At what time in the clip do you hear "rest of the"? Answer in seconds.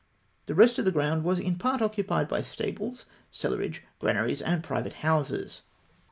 0.55-0.91